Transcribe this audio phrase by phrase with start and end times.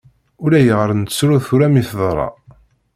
[0.43, 2.27] Ulayɣer nettru tura mi teḍra.